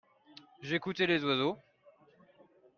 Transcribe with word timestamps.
j'écoutais 0.63 1.05
les 1.05 1.23
oiseaux. 1.23 1.59